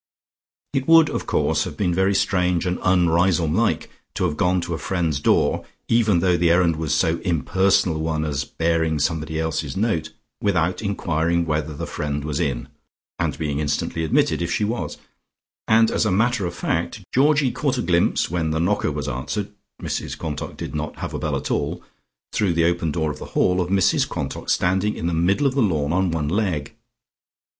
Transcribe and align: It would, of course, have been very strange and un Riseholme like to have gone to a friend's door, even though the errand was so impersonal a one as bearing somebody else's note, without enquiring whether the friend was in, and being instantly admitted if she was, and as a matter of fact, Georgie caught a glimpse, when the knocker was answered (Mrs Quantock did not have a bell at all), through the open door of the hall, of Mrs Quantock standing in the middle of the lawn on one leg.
It 0.73 0.87
would, 0.87 1.11
of 1.11 1.27
course, 1.27 1.65
have 1.65 1.77
been 1.77 1.93
very 1.93 2.15
strange 2.15 2.65
and 2.65 2.79
un 2.81 3.07
Riseholme 3.07 3.53
like 3.55 3.91
to 4.15 4.23
have 4.23 4.35
gone 4.35 4.59
to 4.61 4.73
a 4.73 4.79
friend's 4.79 5.19
door, 5.19 5.63
even 5.87 6.21
though 6.21 6.35
the 6.37 6.49
errand 6.49 6.77
was 6.77 6.91
so 6.95 7.19
impersonal 7.19 7.97
a 7.97 7.99
one 7.99 8.25
as 8.25 8.43
bearing 8.43 8.97
somebody 8.97 9.39
else's 9.39 9.77
note, 9.77 10.11
without 10.41 10.81
enquiring 10.81 11.45
whether 11.45 11.75
the 11.75 11.85
friend 11.85 12.25
was 12.25 12.39
in, 12.39 12.67
and 13.19 13.37
being 13.37 13.59
instantly 13.59 14.03
admitted 14.03 14.41
if 14.41 14.51
she 14.51 14.63
was, 14.63 14.97
and 15.67 15.91
as 15.91 16.03
a 16.03 16.11
matter 16.11 16.47
of 16.47 16.55
fact, 16.55 17.03
Georgie 17.13 17.51
caught 17.51 17.77
a 17.77 17.83
glimpse, 17.83 18.27
when 18.27 18.49
the 18.49 18.59
knocker 18.59 18.91
was 18.91 19.07
answered 19.07 19.51
(Mrs 19.79 20.17
Quantock 20.17 20.57
did 20.57 20.73
not 20.73 20.95
have 20.95 21.13
a 21.13 21.19
bell 21.19 21.35
at 21.35 21.51
all), 21.51 21.83
through 22.33 22.53
the 22.53 22.65
open 22.65 22.91
door 22.91 23.11
of 23.11 23.19
the 23.19 23.25
hall, 23.37 23.61
of 23.61 23.69
Mrs 23.69 24.09
Quantock 24.09 24.49
standing 24.49 24.95
in 24.95 25.05
the 25.05 25.13
middle 25.13 25.45
of 25.45 25.53
the 25.53 25.61
lawn 25.61 25.93
on 25.93 26.09
one 26.09 26.27
leg. 26.27 26.73